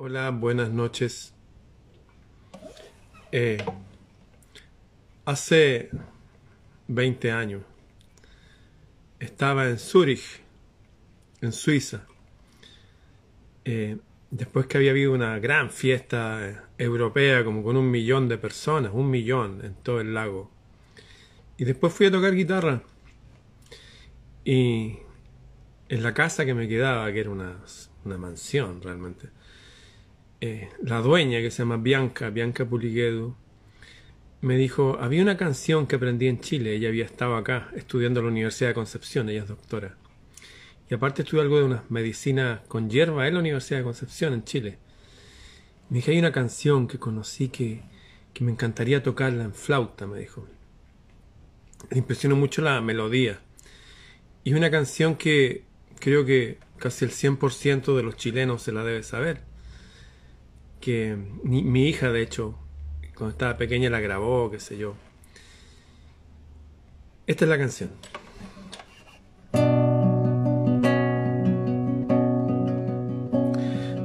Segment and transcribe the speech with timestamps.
[0.00, 1.34] Hola, buenas noches.
[3.32, 3.58] Eh,
[5.24, 5.90] hace
[6.86, 7.62] 20 años
[9.18, 10.40] estaba en Zúrich,
[11.40, 12.06] en Suiza,
[13.64, 13.96] eh,
[14.30, 18.92] después que había habido una gran fiesta eh, europea, como con un millón de personas,
[18.94, 20.48] un millón en todo el lago.
[21.56, 22.84] Y después fui a tocar guitarra.
[24.44, 24.96] Y
[25.88, 27.56] en la casa que me quedaba, que era una,
[28.04, 29.36] una mansión realmente,
[30.40, 33.34] eh, la dueña que se llama Bianca, Bianca Puliguedu,
[34.40, 38.26] me dijo, había una canción que aprendí en Chile, ella había estado acá estudiando en
[38.26, 39.96] la Universidad de Concepción, ella es doctora.
[40.88, 44.44] Y aparte estudió algo de unas medicinas con hierba en la Universidad de Concepción, en
[44.44, 44.78] Chile.
[45.90, 47.82] Me dije, hay una canción que conocí que,
[48.32, 50.46] que me encantaría tocarla en flauta, me dijo.
[51.90, 53.40] Me impresionó mucho la melodía.
[54.44, 55.64] Y una canción que
[55.98, 59.47] creo que casi el 100% de los chilenos se la debe saber.
[60.80, 62.54] Que mi, mi hija, de hecho,
[63.16, 64.94] cuando estaba pequeña la grabó, qué sé yo.
[67.26, 67.90] Esta es la canción.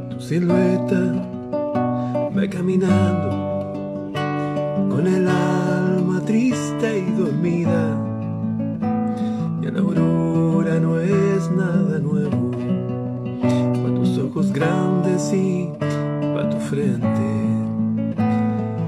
[0.10, 1.00] Tu silueta
[2.36, 3.30] va caminando
[4.90, 7.98] con el alma triste y dormida.
[9.62, 12.52] Y a la aurora no es nada nuevo.
[13.42, 15.72] Para tus ojos grandes y
[16.70, 17.08] frente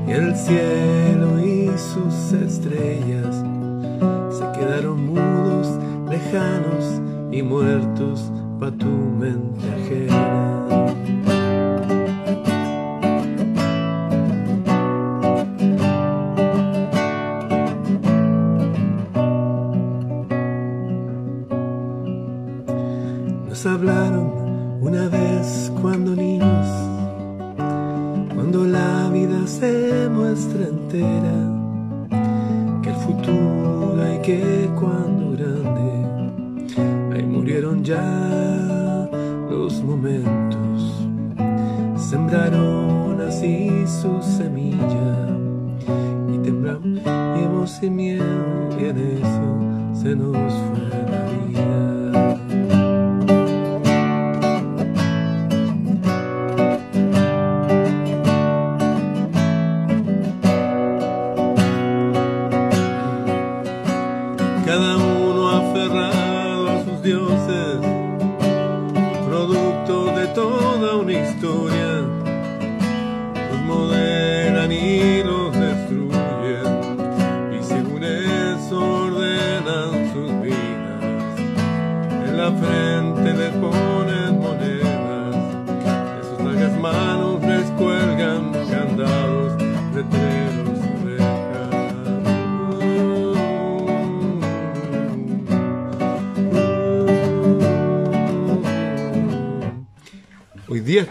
[0.08, 3.44] y el cielo y sus estrellas
[4.30, 5.68] se quedaron mudos,
[6.10, 11.15] lejanos y muertos pa' tu mente ajena.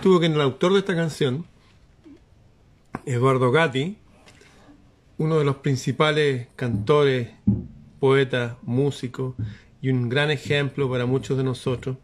[0.05, 1.47] Estuvo con el autor de esta canción,
[3.07, 3.97] Eduardo Gatti,
[5.17, 7.31] uno de los principales cantores,
[8.01, 9.35] poetas, músicos
[9.81, 11.97] y un gran ejemplo para muchos de nosotros,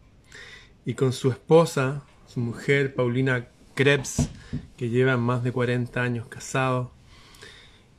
[0.83, 3.45] y con su esposa, su mujer Paulina
[3.75, 4.31] Krebs,
[4.77, 6.87] que llevan más de 40 años casados,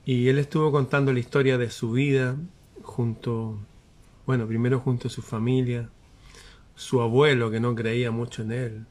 [0.05, 2.35] y él estuvo contando la historia de su vida
[2.83, 3.57] junto,
[4.27, 5.91] bueno, primero junto a su familia,
[6.75, 8.87] su abuelo que no creía mucho en él,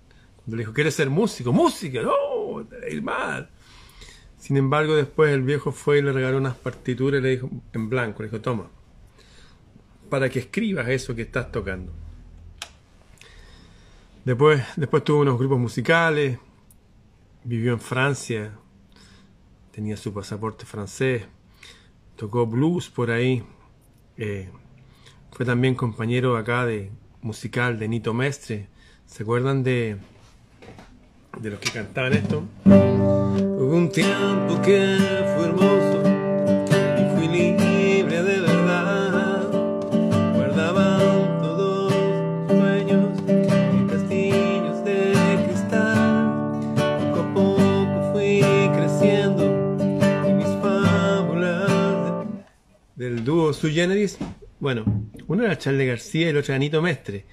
[0.47, 1.53] le dijo, ¿quieres ser músico?
[1.53, 2.02] ¡Música!
[2.02, 2.66] ¡No!
[2.66, 3.50] Te mal.
[4.38, 7.90] Sin embargo, después el viejo fue y le regaló unas partituras y le dijo, en
[7.90, 8.69] blanco, le dijo, toma,
[10.09, 11.94] para que escribas eso que estás tocando.
[14.25, 16.40] Después, después tuvo unos grupos musicales,
[17.44, 18.52] vivió en Francia,
[19.72, 21.23] tenía su pasaporte francés,
[22.16, 23.44] tocó blues por ahí,
[24.18, 24.50] eh,
[25.31, 26.91] fue también compañero acá de
[27.22, 28.67] musical de Nito Mestre.
[29.05, 29.97] ¿Se acuerdan de,
[31.40, 32.44] de los que cantaban esto?
[32.66, 34.98] Hubo un tiempo que
[35.36, 36.04] fue hermoso
[37.00, 39.48] y fui libre de verdad.
[40.36, 41.94] Guardaban todos
[42.48, 45.14] sueños en castillos de
[45.48, 46.76] cristal.
[47.12, 48.42] Poco a poco fui
[48.76, 49.46] creciendo
[50.28, 52.26] y mis fábulas
[52.98, 54.18] de- del dúo Sui Generis.
[54.60, 54.84] Bueno,
[55.28, 57.26] uno era Charlie García y el otro era Nito Mestre.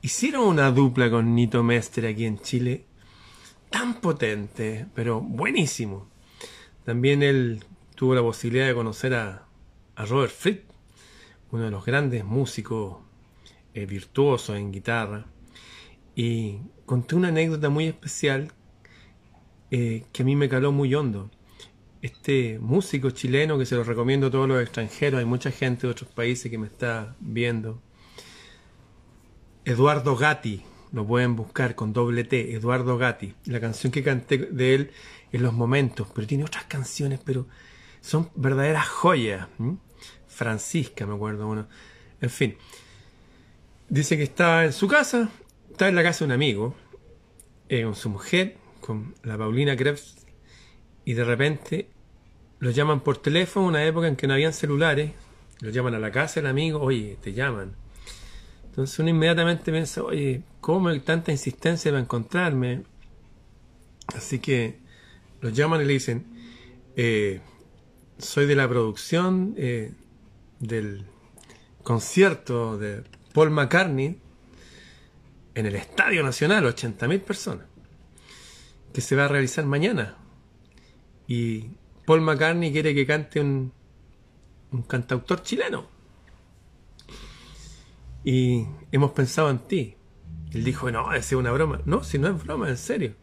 [0.00, 2.86] Hicieron una dupla con Nito Mestre aquí en Chile
[3.72, 6.08] tan potente, pero buenísimo.
[6.84, 7.64] También él
[7.96, 9.48] tuvo la posibilidad de conocer a,
[9.96, 10.70] a Robert Fripp,
[11.50, 12.98] uno de los grandes músicos
[13.74, 15.26] eh, virtuosos en guitarra.
[16.14, 18.52] Y conté una anécdota muy especial
[19.70, 21.30] eh, que a mí me caló muy hondo.
[22.02, 25.92] Este músico chileno que se lo recomiendo a todos los extranjeros, hay mucha gente de
[25.92, 27.80] otros países que me está viendo.
[29.64, 30.62] Eduardo Gatti,
[30.92, 33.34] lo pueden buscar con doble T, Eduardo Gatti.
[33.46, 34.90] La canción que canté de él
[35.32, 37.46] en los momentos, pero tiene otras canciones, pero
[38.00, 39.48] son verdaderas joyas.
[40.26, 41.68] Francisca, me acuerdo uno.
[42.20, 42.56] En fin,
[43.88, 45.30] dice que está en su casa,
[45.70, 46.74] está en la casa de un amigo,
[47.68, 50.26] eh, con su mujer, con la Paulina Krebs,
[51.04, 51.88] y de repente
[52.58, 55.12] lo llaman por teléfono, una época en que no habían celulares,
[55.60, 57.81] lo llaman a la casa del amigo, oye, te llaman.
[58.72, 62.84] Entonces uno inmediatamente piensa, oye, ¿cómo hay tanta insistencia para encontrarme?
[64.16, 64.78] Así que
[65.42, 66.24] lo llaman y le dicen,
[66.96, 67.42] eh,
[68.16, 69.92] soy de la producción eh,
[70.58, 71.04] del
[71.82, 73.04] concierto de
[73.34, 74.18] Paul McCartney
[75.54, 77.66] en el Estadio Nacional, 80.000 personas,
[78.94, 80.16] que se va a realizar mañana.
[81.28, 81.72] Y
[82.06, 83.70] Paul McCartney quiere que cante un
[84.88, 85.91] cantautor chileno.
[88.24, 89.96] Y hemos pensado en ti.
[90.52, 91.80] Él dijo, no, es una broma.
[91.84, 93.14] No, si no es broma, en serio.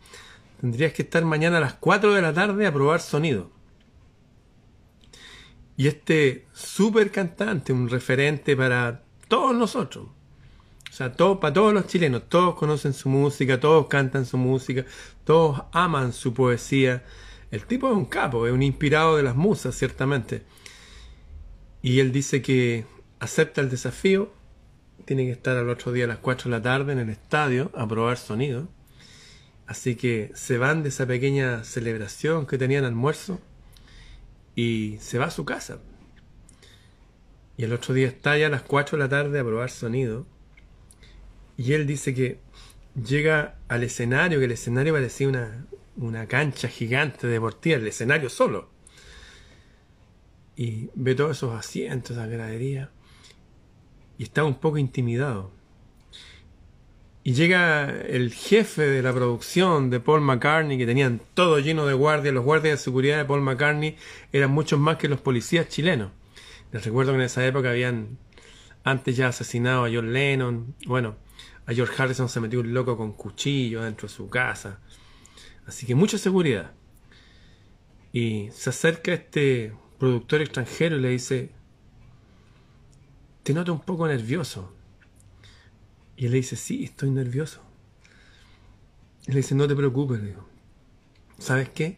[0.59, 3.51] Tendrías que estar mañana a las 4 de la tarde a probar sonido.
[5.77, 10.07] Y este super cantante, un referente para todos nosotros.
[10.89, 14.85] O sea, todo, para todos los chilenos, todos conocen su música, todos cantan su música,
[15.23, 17.05] todos aman su poesía.
[17.51, 20.43] El tipo es un capo, es un inspirado de las musas, ciertamente.
[21.81, 22.85] Y él dice que
[23.19, 24.33] acepta el desafío,
[25.09, 27.71] tiene que estar al otro día a las 4 de la tarde en el estadio
[27.73, 28.67] a probar sonido.
[29.65, 33.41] Así que se van de esa pequeña celebración que tenían almuerzo
[34.53, 35.79] y se va a su casa.
[37.57, 40.27] Y el otro día está ya a las 4 de la tarde a probar sonido.
[41.57, 42.37] Y él dice que
[42.93, 45.65] llega al escenario, que el escenario parecía una,
[45.97, 48.69] una cancha gigante deportiva, el escenario solo.
[50.55, 52.91] Y ve todos esos asientos, esa gradería.
[54.19, 55.51] Y está un poco intimidado.
[57.23, 61.93] Y llega el jefe de la producción de Paul McCartney, que tenían todo lleno de
[61.93, 62.33] guardias.
[62.33, 63.95] Los guardias de seguridad de Paul McCartney
[64.33, 66.11] eran muchos más que los policías chilenos.
[66.71, 68.17] Les recuerdo que en esa época habían
[68.83, 70.75] antes ya asesinado a John Lennon.
[70.85, 71.15] Bueno,
[71.65, 74.79] a George Harrison se metió un loco con cuchillo dentro de su casa.
[75.65, 76.73] Así que mucha seguridad.
[78.11, 81.51] Y se acerca este productor extranjero y le dice,
[83.49, 84.71] te noto un poco nervioso.
[86.15, 87.61] Y él le dice, sí, estoy nervioso.
[89.25, 90.47] Y le dice, no te preocupes, digo.
[91.39, 91.97] ¿Sabes qué?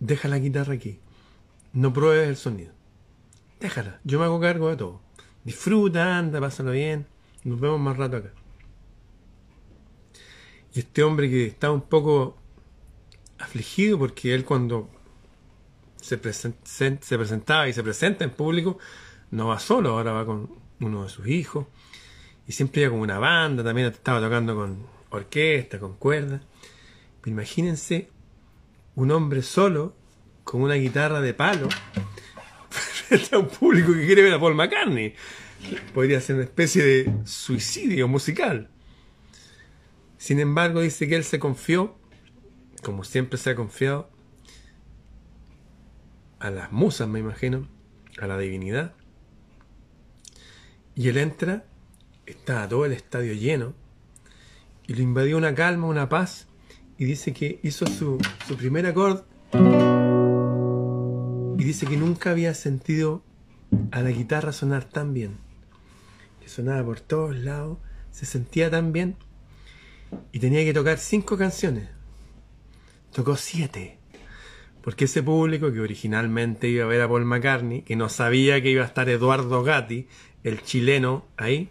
[0.00, 0.98] Deja la guitarra aquí.
[1.72, 2.72] No pruebes el sonido.
[3.60, 5.00] Déjala, yo me hago cargo de todo.
[5.44, 7.06] Disfruta, anda, pásalo bien.
[7.44, 8.32] Nos vemos más rato acá.
[10.74, 12.36] Y este hombre que está un poco
[13.38, 14.90] afligido porque él cuando
[16.00, 18.78] se, se presentaba y se presenta en público,
[19.30, 21.66] no va solo, ahora va con uno de sus hijos
[22.46, 26.40] y siempre iba con una banda, también estaba tocando con orquesta, con cuerda.
[27.26, 28.08] imagínense
[28.94, 29.94] un hombre solo
[30.44, 31.68] con una guitarra de palo
[32.70, 35.14] frente a un público que quiere ver a Paul McCartney.
[35.92, 38.70] Podría ser una especie de suicidio musical.
[40.16, 41.96] Sin embargo, dice que él se confió,
[42.82, 44.10] como siempre se ha confiado,
[46.38, 47.68] a las musas, me imagino,
[48.20, 48.94] a la divinidad.
[50.98, 51.64] Y él entra
[52.26, 53.72] estaba todo el estadio lleno
[54.88, 56.48] y lo invadió una calma, una paz
[56.98, 59.22] y dice que hizo su, su primer acorde
[61.56, 63.22] y dice que nunca había sentido
[63.92, 65.36] a la guitarra sonar tan bien,
[66.40, 67.78] que sonaba por todos lados,
[68.10, 69.14] se sentía tan bien
[70.32, 71.88] y tenía que tocar cinco canciones.
[73.12, 73.98] Tocó siete.
[74.82, 78.70] Porque ese público que originalmente iba a ver a Paul McCartney, que no sabía que
[78.70, 80.08] iba a estar Eduardo Gatti,
[80.44, 81.70] el chileno, ahí,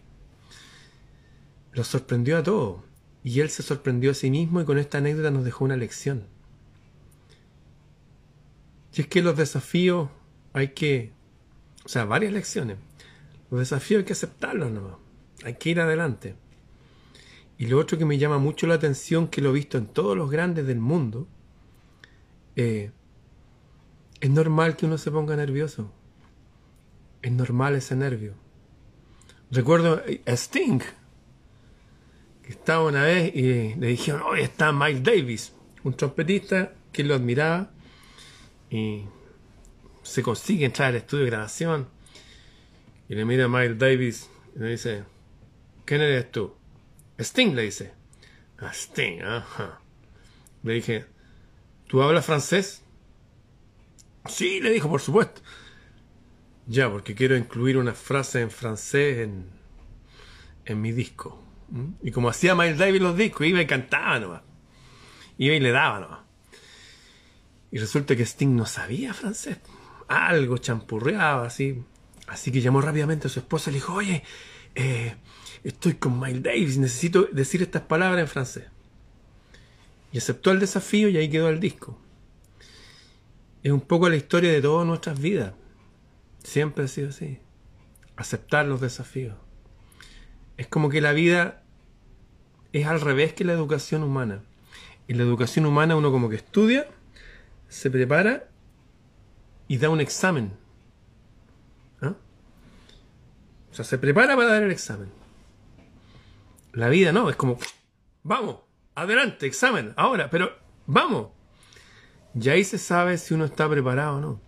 [1.74, 2.82] lo sorprendió a todos.
[3.24, 6.26] Y él se sorprendió a sí mismo y con esta anécdota nos dejó una lección.
[8.94, 10.10] Y es que los desafíos
[10.54, 11.12] hay que,
[11.86, 12.78] o sea, varias lecciones.
[13.52, 15.00] Los desafíos hay que aceptarlos ¿no?
[15.44, 16.36] Hay que ir adelante.
[17.60, 20.16] Y lo otro que me llama mucho la atención, que lo he visto en todos
[20.18, 21.28] los grandes del mundo,
[22.56, 22.92] eh,
[24.20, 25.92] es normal que uno se ponga nervioso.
[27.22, 28.34] Es normal ese nervio.
[29.50, 30.82] Recuerdo a Sting,
[32.44, 37.72] estaba una vez y le dijeron, hoy está Miles Davis, un trompetista que lo admiraba
[38.70, 39.06] y
[40.04, 41.88] se consigue entrar al estudio de grabación
[43.08, 45.04] y le mira a Miles Davis y le dice,
[45.86, 46.54] ¿quién eres tú?
[47.18, 47.94] Sting le dice.
[48.60, 49.80] A ah, Sting, ajá.
[50.64, 51.06] Le dije,
[51.88, 52.84] ¿tú hablas francés?
[54.28, 55.42] Sí, le dijo, por supuesto.
[56.68, 59.46] Ya, porque quiero incluir una frase en francés en,
[60.66, 61.42] en mi disco.
[61.70, 61.94] ¿Mm?
[62.04, 64.42] Y como hacía Miles Davis los discos, iba y cantaba nomás.
[65.38, 66.20] Iba y le daba nomás.
[67.72, 69.58] Y resulta que Sting no sabía francés.
[70.08, 71.84] Algo champurreaba así.
[72.28, 74.24] Así que llamó rápidamente a su esposa y le dijo, oye,
[74.76, 75.16] eh,
[75.64, 78.66] estoy con Miles Davis, necesito decir estas palabras en francés.
[80.12, 81.98] Y aceptó el desafío y ahí quedó el disco.
[83.64, 85.54] Es un poco la historia de todas nuestras vidas.
[86.48, 87.40] Siempre ha sido así.
[88.16, 89.36] Aceptar los desafíos.
[90.56, 91.62] Es como que la vida
[92.72, 94.44] es al revés que la educación humana.
[95.10, 96.88] En la educación humana uno como que estudia,
[97.68, 98.48] se prepara
[99.68, 100.54] y da un examen.
[102.02, 102.16] ¿Ah?
[103.70, 105.10] O sea, se prepara para dar el examen.
[106.72, 107.60] La vida no, es como,
[108.24, 108.60] vamos,
[108.96, 111.28] adelante, examen, ahora, pero vamos.
[112.40, 114.47] Y ahí se sabe si uno está preparado o no.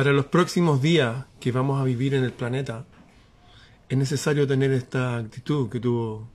[0.00, 2.86] Para los próximos días que vamos a vivir en el planeta,
[3.86, 6.26] es necesario tener esta actitud que tuvo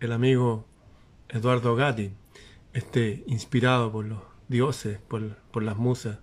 [0.00, 0.64] el amigo
[1.28, 2.12] Eduardo Gatti,
[2.72, 6.20] este inspirado por los dioses, por, por las musas.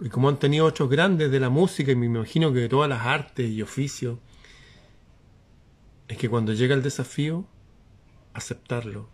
[0.00, 2.88] Y como han tenido otros grandes de la música, y me imagino que de todas
[2.88, 4.20] las artes y oficios,
[6.06, 7.44] es que cuando llega el desafío,
[8.34, 9.08] aceptarlo.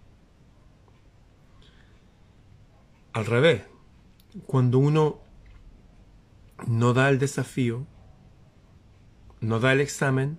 [3.15, 3.63] Al revés,
[4.45, 5.32] cuando uno
[6.67, 7.87] no da el desafío,
[9.41, 10.39] no da el examen,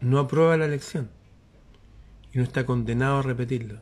[0.00, 1.10] no aprueba la lección
[2.32, 3.80] y no está condenado a repetirlo.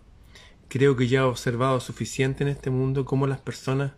[0.68, 3.92] Creo que ya he observado suficiente en este mundo cómo las personas,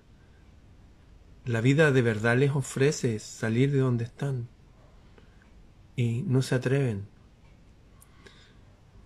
[1.44, 4.48] la vida de verdad les ofrece salir de donde están
[5.96, 7.06] y no se atreven.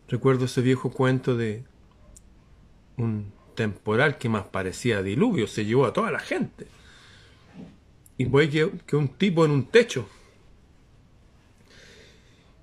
[0.09, 1.65] Recuerdo ese viejo cuento de
[2.97, 6.69] un temporal que más parecía diluvio, se llevó a toda la gente.
[8.19, 10.09] Y voy que, que un tipo en un techo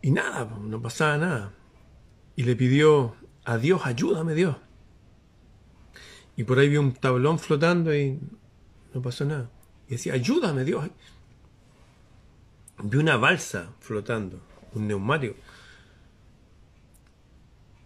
[0.03, 1.53] y nada, no pasaba nada.
[2.35, 4.57] Y le pidió a Dios, ayúdame Dios.
[6.35, 8.19] Y por ahí vio un tablón flotando y
[8.93, 9.49] no pasó nada.
[9.87, 10.89] Y decía, ayúdame Dios.
[12.83, 14.41] Vi una balsa flotando,
[14.73, 15.35] un neumático.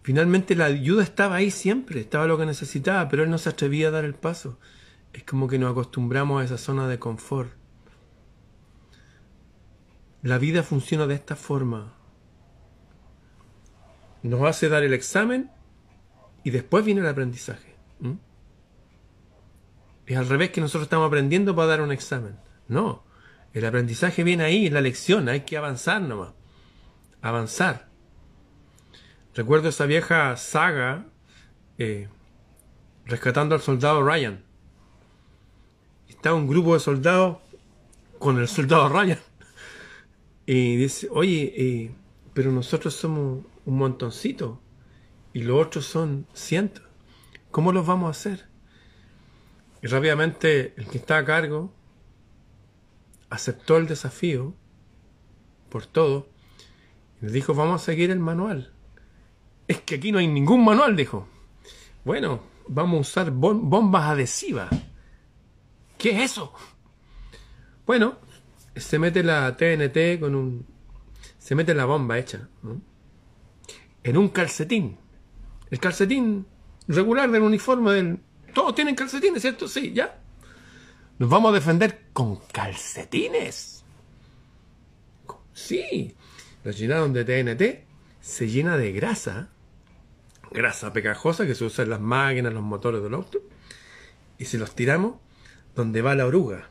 [0.01, 3.89] Finalmente la ayuda estaba ahí siempre, estaba lo que necesitaba, pero él no se atrevía
[3.89, 4.57] a dar el paso.
[5.13, 7.51] Es como que nos acostumbramos a esa zona de confort.
[10.21, 11.97] La vida funciona de esta forma
[14.27, 15.49] nos hace dar el examen
[16.43, 17.75] y después viene el aprendizaje.
[20.05, 22.37] Es al revés que nosotros estamos aprendiendo para dar un examen.
[22.69, 23.03] No,
[23.53, 26.33] el aprendizaje viene ahí, en la lección, hay que avanzar nomás.
[27.21, 27.89] Avanzar.
[29.35, 31.07] Recuerdo esa vieja saga
[31.77, 32.07] eh,
[33.05, 34.43] rescatando al soldado Ryan.
[36.17, 37.37] Está un grupo de soldados
[38.19, 39.19] con el soldado Ryan.
[40.49, 41.91] Y dice, oye, eh,
[42.33, 44.61] pero nosotros somos un montoncito
[45.33, 46.83] y los otros son cientos.
[47.51, 48.45] ¿Cómo los vamos a hacer?
[49.81, 51.73] Y rápidamente el que está a cargo
[53.29, 54.55] aceptó el desafío
[55.69, 56.29] por todo
[57.21, 58.71] y le dijo, vamos a seguir el manual.
[59.67, 61.27] Es que aquí no hay ningún manual, dijo.
[62.05, 64.69] Bueno, vamos a usar bombas adhesivas.
[65.97, 66.53] ¿Qué es eso?
[67.85, 68.17] Bueno,
[68.75, 70.65] se mete la TNT con un...
[71.39, 72.49] Se mete la bomba hecha.
[72.61, 72.81] ¿no?
[74.07, 74.97] en un calcetín.
[75.69, 76.47] El calcetín
[76.87, 78.19] regular del uniforme del...
[78.53, 79.67] Todos tienen calcetines, ¿cierto?
[79.67, 80.21] Sí, ya.
[81.19, 83.83] Nos vamos a defender con calcetines.
[85.53, 86.15] Sí.
[86.63, 87.85] Los llenaron de TNT.
[88.21, 89.49] Se llena de grasa.
[90.51, 93.41] Grasa pegajosa que se usa en las máquinas, los motores del auto.
[94.37, 95.15] Y se los tiramos
[95.77, 96.69] donde va la oruga.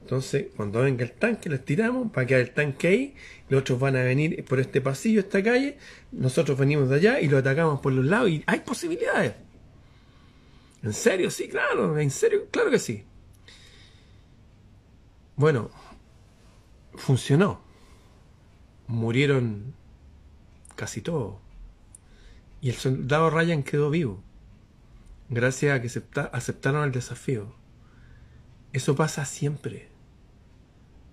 [0.00, 3.14] Entonces, cuando venga el tanque, les tiramos, para quedar el tanque ahí,
[3.50, 5.76] los otros van a venir por este pasillo, esta calle,
[6.12, 9.34] nosotros venimos de allá y lo atacamos por los lados y hay posibilidades.
[10.82, 11.30] ¿En serio?
[11.30, 13.04] Sí, claro, en serio, claro que sí.
[15.36, 15.70] Bueno,
[16.94, 17.60] funcionó.
[18.86, 19.74] Murieron
[20.74, 21.34] casi todos.
[22.62, 24.22] Y el soldado Ryan quedó vivo.
[25.30, 25.90] Gracias a que
[26.32, 27.54] aceptaron el desafío.
[28.72, 29.88] Eso pasa siempre.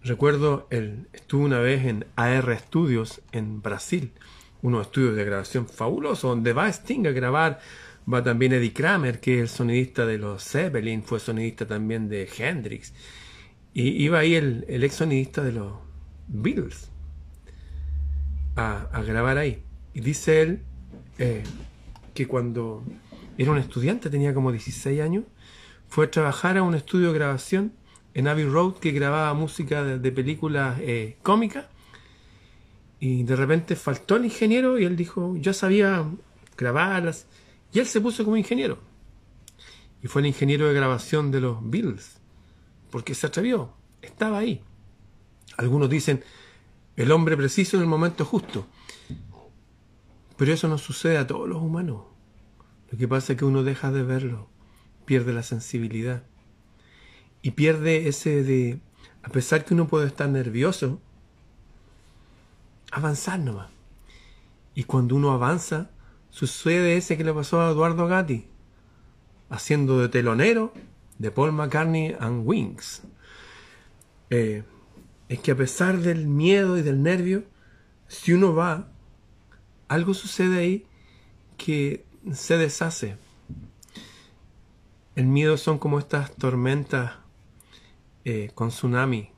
[0.03, 4.13] Recuerdo, el, estuve una vez en AR Studios en Brasil,
[4.61, 7.59] unos estudios de grabación fabulosos, donde va Sting a grabar,
[8.11, 12.29] va también Eddie Kramer, que es el sonidista de los Zeppelin, fue sonidista también de
[12.37, 12.93] Hendrix,
[13.73, 15.73] y iba ahí el, ex sonidista de los
[16.27, 16.89] Beatles
[18.55, 19.63] a, grabar ahí.
[19.93, 20.61] Y dice él,
[21.17, 21.43] eh,
[22.13, 22.83] que cuando
[23.37, 25.23] era un estudiante, tenía como 16 años,
[25.87, 27.73] fue a trabajar a un estudio de grabación
[28.13, 31.65] en Abbey Road que grababa música de, películas eh, cómicas.
[32.99, 36.05] Y de repente faltó el ingeniero y él dijo, yo sabía
[36.57, 37.27] grabarlas.
[37.73, 38.79] Y él se puso como ingeniero.
[40.01, 42.17] Y fue el ingeniero de grabación de los Beatles.
[42.89, 44.61] Porque se atrevió, estaba ahí.
[45.57, 46.23] Algunos dicen,
[46.95, 48.65] el hombre preciso en el momento justo.
[50.37, 52.14] Pero eso no sucede a todos los humanos.
[52.95, 54.47] Lo que pasa es que uno deja de verlo,
[55.03, 56.23] pierde la sensibilidad
[57.41, 58.79] y pierde ese de,
[59.21, 61.01] a pesar que uno puede estar nervioso,
[62.91, 63.69] avanzar nomás.
[64.75, 65.89] Y cuando uno avanza,
[66.29, 68.47] sucede ese que le pasó a Eduardo Gatti,
[69.49, 70.71] haciendo de telonero
[71.19, 73.01] de Paul McCartney and Wings.
[74.29, 74.63] Eh,
[75.27, 77.43] es que a pesar del miedo y del nervio,
[78.07, 78.87] si uno va,
[79.89, 80.85] algo sucede ahí
[81.57, 83.17] que se deshace.
[85.15, 87.13] El miedo son como estas tormentas
[88.25, 89.29] eh, con tsunami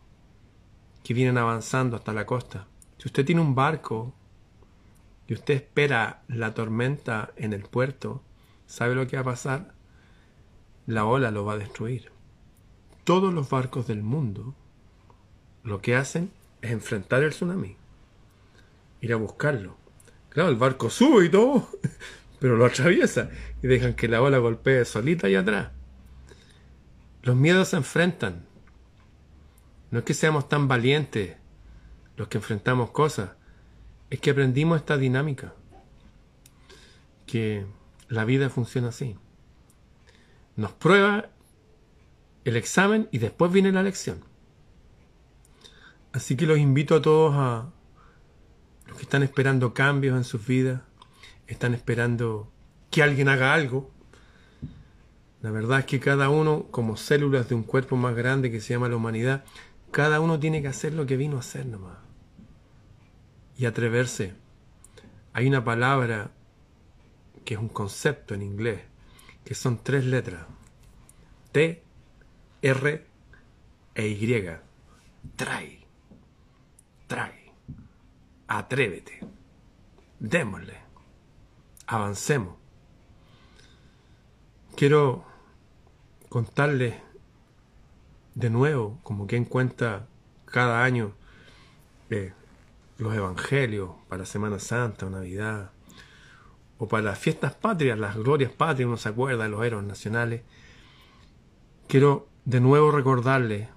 [1.04, 2.68] que vienen avanzando hasta la costa.
[2.98, 4.14] Si usted tiene un barco
[5.28, 8.24] y usted espera la tormenta en el puerto,
[8.66, 9.74] ¿sabe lo que va a pasar?
[10.86, 12.12] La ola lo va a destruir.
[13.04, 14.56] Todos los barcos del mundo
[15.64, 17.76] lo que hacen es enfrentar el tsunami,
[19.02, 19.76] ir a buscarlo.
[20.30, 21.70] Claro, el barco sube y todo,
[22.40, 23.30] pero lo atraviesa
[23.62, 25.72] y dejan que la ola golpee solita y atrás.
[27.24, 28.46] Los miedos se enfrentan.
[29.92, 31.38] No es que seamos tan valientes
[32.18, 33.32] los que enfrentamos cosas,
[34.10, 35.54] es que aprendimos esta dinámica,
[37.26, 37.66] que
[38.10, 39.16] la vida funciona así.
[40.56, 41.30] Nos prueba
[42.44, 44.24] el examen y después viene la lección.
[46.12, 47.70] Así que los invito a todos a
[48.88, 50.82] los que están esperando cambios en sus vidas,
[51.48, 52.52] están esperando
[52.92, 53.92] que alguien haga algo.
[55.42, 58.74] La verdad es que cada uno, como células de un cuerpo más grande que se
[58.74, 59.46] llama la humanidad,
[59.92, 61.98] cada uno tiene que hacer lo que vino a hacer nomás.
[63.58, 64.34] Y atreverse.
[65.34, 66.32] Hay una palabra
[67.46, 68.82] que es un concepto en inglés,
[69.46, 70.46] que son tres letras.
[71.52, 71.84] T,
[72.62, 73.06] R
[73.96, 74.46] e Y.
[75.36, 75.80] Trae.
[77.08, 77.54] Trae.
[78.48, 79.22] Atrévete.
[80.20, 80.87] Démosle.
[81.88, 82.56] Avancemos.
[84.76, 85.24] Quiero
[86.30, 86.96] contarles
[88.36, 90.06] de nuevo, como que cuenta
[90.46, 91.14] cada año,
[92.10, 92.34] eh,
[93.00, 95.72] los evangelios para Semana Santa o Navidad,
[96.78, 100.44] o para las fiestas patrias, las glorias patrias, uno se acuerda de los héroes nacionales.
[101.88, 103.70] Quiero de nuevo recordarles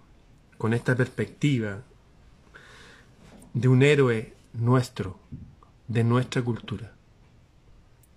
[0.58, 1.82] con esta perspectiva
[3.54, 5.18] de un héroe nuestro,
[5.88, 6.92] de nuestra cultura.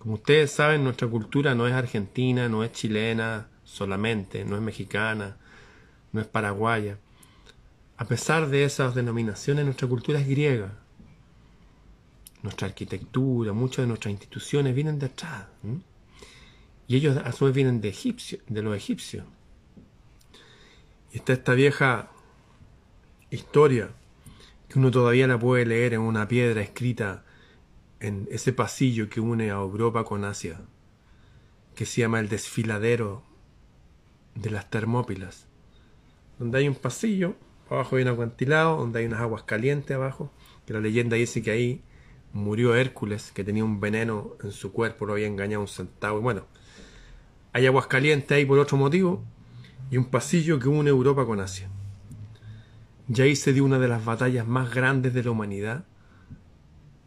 [0.04, 5.38] Como ustedes saben, nuestra cultura no es argentina, no es chilena solamente, no es mexicana,
[6.12, 6.98] no es paraguaya.
[7.96, 10.74] A pesar de esas denominaciones, nuestra cultura es griega.
[12.42, 15.46] Nuestra arquitectura, muchas de nuestras instituciones vienen de atrás.
[16.86, 19.24] Y ellos a su vez vienen de, egipcio, de los egipcios.
[21.14, 22.10] Y está esta vieja
[23.30, 23.88] historia
[24.68, 27.24] que uno todavía la puede leer en una piedra escrita
[28.04, 30.60] en ese pasillo que une a Europa con Asia,
[31.74, 33.22] que se llama el desfiladero
[34.34, 35.46] de las Termópilas,
[36.38, 37.34] donde hay un pasillo,
[37.70, 40.30] abajo hay un acantilado, donde hay unas aguas calientes abajo,
[40.66, 41.82] que la leyenda dice que ahí
[42.34, 46.44] murió Hércules, que tenía un veneno en su cuerpo, lo había engañado un centavo, bueno,
[47.54, 49.24] hay aguas calientes ahí por otro motivo,
[49.90, 51.70] y un pasillo que une Europa con Asia.
[53.08, 55.84] Y ahí se dio una de las batallas más grandes de la humanidad,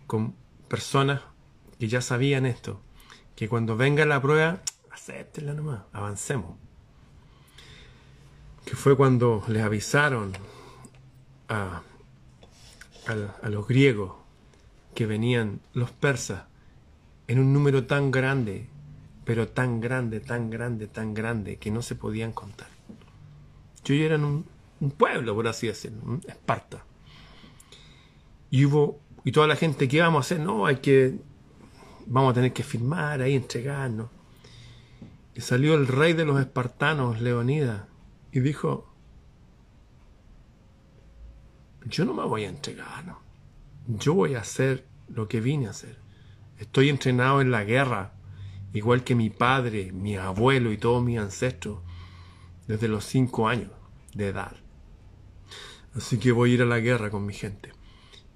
[0.07, 0.33] con
[0.67, 1.21] personas
[1.79, 2.81] que ya sabían esto,
[3.35, 6.57] que cuando venga la prueba, acéptenla nomás, avancemos.
[8.65, 10.33] Que fue cuando les avisaron
[11.47, 11.81] a,
[13.43, 14.13] los griegos
[14.93, 16.43] que venían los persas
[17.27, 18.67] en un número tan grande,
[19.23, 22.67] pero tan grande, tan grande, tan grande, que no se podían contar.
[23.85, 24.45] Yo era un,
[24.79, 26.83] un pueblo, por así decirlo, Esparta.
[28.49, 30.39] Y hubo, y toda la gente, ¿qué vamos a hacer?
[30.39, 31.19] No, hay que,
[32.05, 34.09] vamos a tener que firmar ahí, entregarnos.
[35.35, 37.81] Y salió el rey de los espartanos, Leonidas,
[38.31, 38.89] y dijo,
[41.83, 43.19] yo no me voy a entregar, no.
[43.85, 45.99] yo voy a hacer lo que vine a hacer.
[46.57, 48.13] Estoy entrenado en la guerra,
[48.71, 51.79] igual que mi padre, mi abuelo y todos mis ancestros,
[52.65, 53.71] desde los cinco años
[54.13, 54.55] de edad.
[55.95, 57.76] Así que voy a ir a la guerra con mi gente.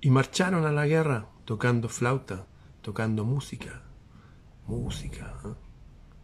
[0.04, 2.48] Y marcharon a la guerra tocando flauta,
[2.82, 3.84] tocando música,
[4.66, 5.54] música, ¿eh?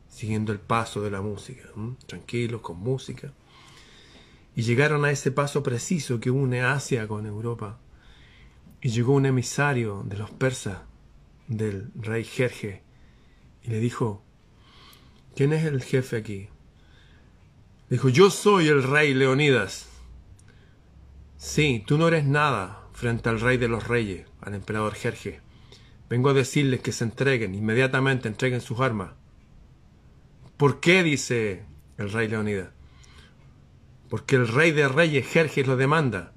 [0.07, 1.95] siguiendo el paso de la música, ¿eh?
[2.07, 3.33] tranquilos, con música.
[4.55, 7.77] Y llegaron a ese paso preciso que une Asia con Europa.
[8.81, 10.79] Y llegó un emisario de los persas,
[11.47, 12.81] del rey Jerje,
[13.61, 14.23] y le dijo,
[15.35, 16.49] ¿quién es el jefe aquí?
[17.91, 19.87] Dijo, yo soy el rey Leonidas.
[21.37, 25.39] Sí, tú no eres nada frente al rey de los reyes, al emperador Jerje.
[26.09, 29.11] Vengo a decirles que se entreguen, inmediatamente entreguen sus armas.
[30.57, 31.03] ¿Por qué?
[31.03, 31.63] dice
[31.99, 32.69] el rey Leonidas.
[34.09, 36.33] Porque el rey de reyes Jerjes lo demanda.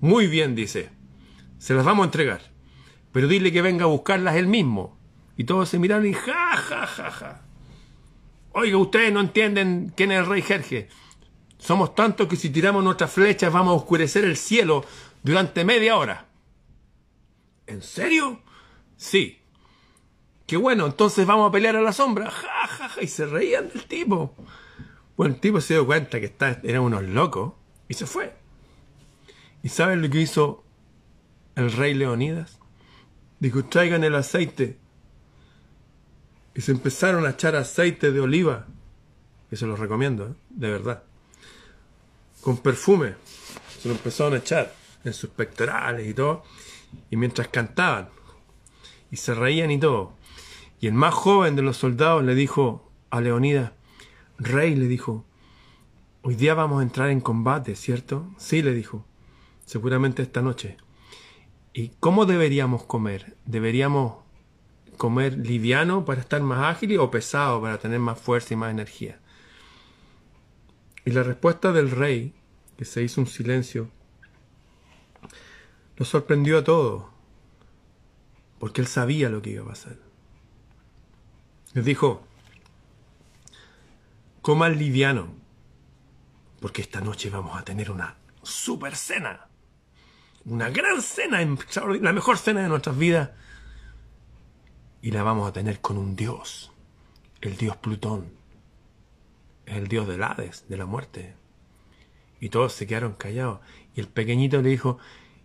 [0.00, 0.88] Muy bien, dice.
[1.58, 2.40] Se las vamos a entregar.
[3.12, 4.98] Pero dile que venga a buscarlas él mismo.
[5.36, 7.42] Y todos se miraron y ja, ja, ja, ja.
[8.52, 10.86] Oiga, ustedes no entienden quién es el rey Jerjes.
[11.58, 14.86] Somos tantos que si tiramos nuestras flechas vamos a oscurecer el cielo
[15.22, 16.26] durante media hora.
[17.66, 18.40] ¿En serio?
[18.96, 19.40] Sí.
[20.46, 22.30] Qué bueno, entonces vamos a pelear a la sombra.
[22.30, 23.02] Ja, ja, ja.
[23.02, 24.34] Y se reían del tipo.
[25.16, 27.54] Bueno, el tipo se dio cuenta que eran unos locos
[27.88, 28.34] y se fue.
[29.62, 30.64] ¿Y saben lo que hizo
[31.54, 32.58] el rey Leonidas?
[33.38, 34.78] Dijo, traigan el aceite.
[36.54, 38.66] Y se empezaron a echar aceite de oliva.
[39.50, 40.34] Eso lo recomiendo, ¿eh?
[40.50, 41.02] de verdad
[42.42, 43.14] con perfume.
[43.80, 46.42] Se lo empezaron a echar en sus pectorales y todo.
[47.10, 48.08] Y mientras cantaban.
[49.10, 50.14] Y se reían y todo.
[50.80, 53.72] Y el más joven de los soldados le dijo a Leonidas,
[54.38, 55.24] Rey le dijo,
[56.22, 58.28] hoy día vamos a entrar en combate, ¿cierto?
[58.36, 59.04] Sí, le dijo,
[59.64, 60.76] seguramente esta noche.
[61.72, 63.36] ¿Y cómo deberíamos comer?
[63.44, 64.16] ¿Deberíamos
[64.96, 69.20] comer liviano para estar más ágil o pesado para tener más fuerza y más energía?
[71.04, 72.34] Y la respuesta del rey,
[72.76, 73.88] que se hizo un silencio,
[76.04, 77.04] sorprendió a todos,
[78.58, 79.96] porque él sabía lo que iba a pasar.
[81.74, 82.24] Les dijo,
[84.40, 85.34] coman liviano,
[86.60, 89.48] porque esta noche vamos a tener una super cena,
[90.44, 91.38] una gran cena,
[92.00, 93.30] la mejor cena de nuestras vidas,
[95.00, 96.70] y la vamos a tener con un dios,
[97.40, 98.42] el dios Plutón
[99.66, 101.34] el dios del Hades, de la muerte.
[102.40, 103.60] Y todos se quedaron callados.
[103.94, 104.98] Y el pequeñito le dijo,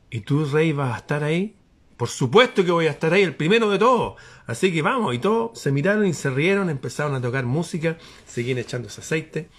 [0.10, 1.56] ¿y tú, rey, vas a estar ahí?
[1.98, 4.22] Por supuesto que voy a estar ahí, el primero de todos.
[4.46, 5.16] Así que vamos.
[5.16, 9.50] Y todos se miraron y se rieron, empezaron a tocar música, seguían echándose aceite.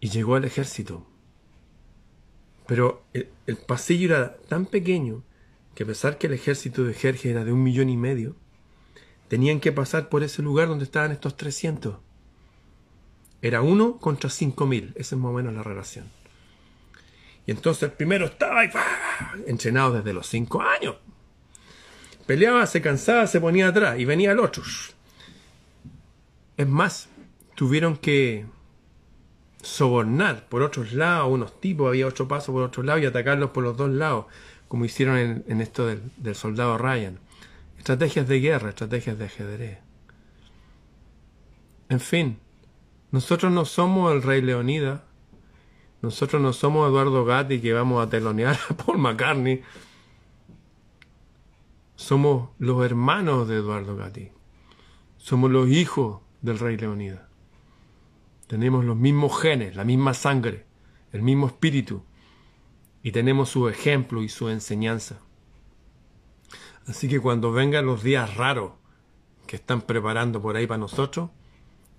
[0.00, 1.06] Y llegó el ejército.
[2.66, 5.22] Pero el, el, pasillo era tan pequeño
[5.74, 8.36] que a pesar que el ejército de Jerje era de un millón y medio,
[9.28, 11.96] tenían que pasar por ese lugar donde estaban estos trescientos.
[13.42, 14.92] Era uno contra cinco mil.
[14.94, 16.19] Esa es más o menos la relación.
[17.50, 18.70] Entonces primero estaba ahí,
[19.44, 20.94] entrenado desde los cinco años.
[22.24, 24.62] Peleaba, se cansaba, se ponía atrás y venía el otro.
[26.56, 27.08] Es más,
[27.56, 28.46] tuvieron que
[29.62, 33.64] sobornar por otros lados, unos tipos, había otro paso por otro lado y atacarlos por
[33.64, 34.26] los dos lados,
[34.68, 37.18] como hicieron en, esto del, del soldado Ryan.
[37.78, 39.78] Estrategias de guerra, estrategias de ajedrez.
[41.88, 42.38] En fin,
[43.10, 45.02] nosotros no somos el rey Leonida.
[46.02, 49.62] Nosotros no somos Eduardo Gatti que vamos a telonear a Paul McCartney.
[51.96, 54.30] Somos los hermanos de Eduardo Gatti.
[55.18, 57.28] Somos los hijos del rey Leonida.
[58.46, 60.66] Tenemos los mismos genes, la misma sangre,
[61.12, 62.02] el mismo espíritu.
[63.02, 65.20] Y tenemos su ejemplo y su enseñanza.
[66.86, 68.72] Así que cuando vengan los días raros
[69.46, 71.30] que están preparando por ahí para nosotros,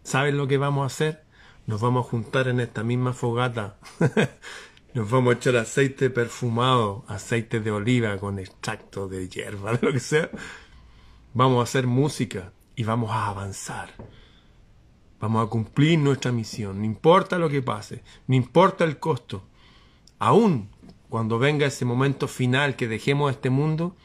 [0.04, 1.24] ¿Saben lo que vamos a hacer?
[1.67, 3.78] Nos vamos a juntar en esta misma fogata.
[4.93, 9.93] Nos vamos a echar aceite perfumado, aceite de oliva con extracto de hierba, de lo
[9.93, 10.30] que sea.
[11.34, 13.91] Vamos a hacer música y vamos a avanzar.
[15.19, 19.43] Vamos a cumplir nuestra misión, no importa lo que pase, no importa el costo.
[20.17, 20.71] Aún
[21.10, 23.95] cuando venga ese momento final que dejemos este mundo,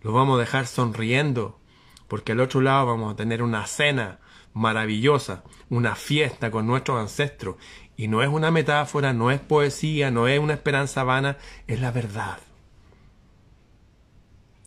[0.00, 1.58] lo vamos a dejar sonriendo,
[2.06, 4.20] porque al otro lado vamos a tener una cena
[4.54, 7.56] maravillosa, una fiesta con nuestros ancestros.
[7.96, 11.90] Y no es una metáfora, no es poesía, no es una esperanza vana, es la
[11.90, 12.38] verdad.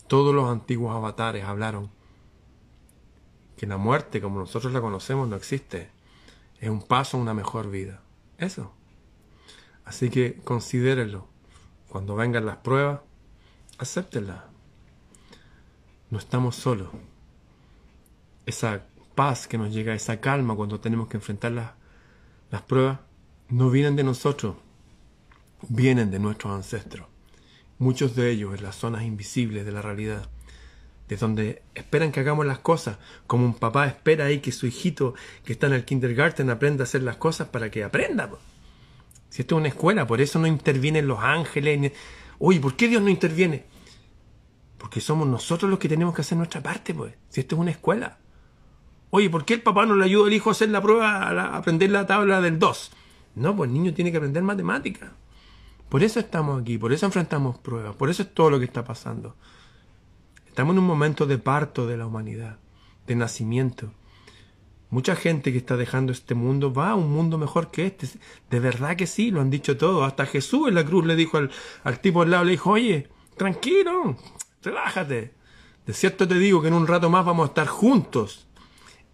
[0.07, 1.89] Todos los antiguos avatares hablaron
[3.57, 5.89] que la muerte como nosotros la conocemos no existe.
[6.59, 8.01] Es un paso a una mejor vida.
[8.37, 8.71] Eso.
[9.83, 11.27] Así que considérenlo.
[11.89, 13.01] Cuando vengan las pruebas,
[13.77, 14.43] acéptenlas.
[16.09, 16.89] No estamos solos.
[18.45, 21.71] Esa paz que nos llega, esa calma cuando tenemos que enfrentar las,
[22.51, 22.99] las pruebas,
[23.49, 24.55] no vienen de nosotros,
[25.69, 27.07] vienen de nuestros ancestros.
[27.79, 30.29] Muchos de ellos en las zonas invisibles de la realidad
[31.07, 32.97] de donde esperan que hagamos las cosas,
[33.27, 36.85] como un papá espera ahí que su hijito que está en el kindergarten aprenda a
[36.85, 38.29] hacer las cosas para que aprenda.
[39.29, 41.91] Si esto es una escuela, por eso no intervienen los ángeles.
[42.39, 43.65] Oye, ¿por qué Dios no interviene?
[44.77, 47.13] Porque somos nosotros los que tenemos que hacer nuestra parte, pues.
[47.29, 48.17] Si esto es una escuela.
[49.15, 51.55] Oye, ¿por qué el papá no le ayuda al hijo a hacer la prueba, a,
[51.55, 52.91] aprender la tabla del 2?
[53.35, 55.13] No, pues el niño tiene que aprender matemática.
[55.87, 58.83] Por eso estamos aquí, por eso enfrentamos pruebas, por eso es todo lo que está
[58.83, 59.37] pasando.
[60.47, 62.57] Estamos en un momento de parto de la humanidad,
[63.07, 63.93] de nacimiento.
[64.89, 68.09] Mucha gente que está dejando este mundo va a un mundo mejor que este.
[68.49, 70.05] De verdad que sí, lo han dicho todos.
[70.05, 71.51] Hasta Jesús en la cruz le dijo al,
[71.85, 74.17] al tipo al lado, le dijo, oye, tranquilo,
[74.61, 75.33] relájate.
[75.85, 78.45] De cierto te digo que en un rato más vamos a estar juntos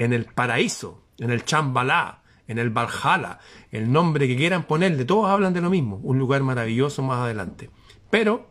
[0.03, 3.37] en el paraíso, en el chambalá, en el Valhalla,
[3.71, 7.69] el nombre que quieran ponerle, todos hablan de lo mismo, un lugar maravilloso más adelante.
[8.09, 8.49] Pero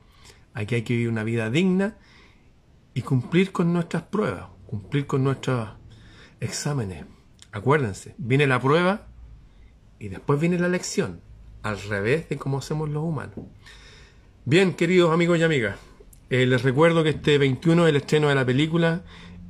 [0.55, 1.97] aquí hay que vivir una vida digna
[2.95, 5.71] y cumplir con nuestras pruebas, cumplir con nuestros
[6.39, 7.05] exámenes.
[7.51, 9.09] Acuérdense, viene la prueba
[9.99, 11.21] y después viene la lección,
[11.65, 13.35] al revés de cómo hacemos los humanos.
[14.45, 15.77] Bien, queridos amigos y amigas,
[16.31, 19.03] eh, les recuerdo que este 21 es el estreno de la película,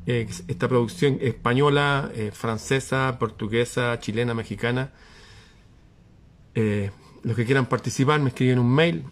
[0.06, 4.92] eh, esta producción española, eh, francesa, portuguesa, chilena, mexicana.
[7.22, 9.04] los que quieran participar me escriben un mail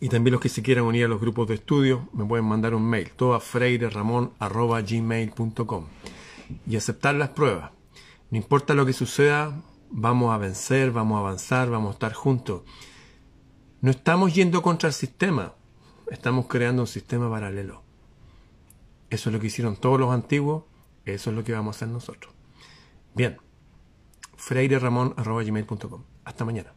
[0.00, 2.74] y también los que se quieran unir a los grupos de estudio me pueden mandar
[2.74, 5.86] un mail, todo a freireramon.gmail.com
[6.66, 7.70] y aceptar las pruebas.
[8.30, 12.64] No importa lo que suceda, vamos a vencer, vamos a avanzar, vamos a estar juntos.
[13.80, 15.54] No estamos yendo contra el sistema,
[16.10, 17.83] estamos creando un sistema paralelo.
[19.14, 20.64] Eso es lo que hicieron todos los antiguos,
[21.04, 22.34] eso es lo que vamos a hacer nosotros.
[23.14, 23.36] Bien,
[24.36, 26.02] freireramon.gmail.com.
[26.24, 26.74] Hasta mañana.